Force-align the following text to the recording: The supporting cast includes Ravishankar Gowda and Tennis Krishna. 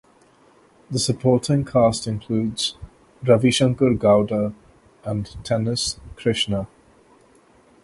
The 0.89 0.97
supporting 0.97 1.63
cast 1.63 2.07
includes 2.07 2.75
Ravishankar 3.23 3.99
Gowda 3.99 4.51
and 5.03 5.29
Tennis 5.43 5.99
Krishna. 6.15 6.67